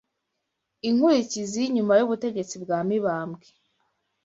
[0.87, 3.47] Inkurikizi, nyuma y’ubutegetsi bwa Mibambwe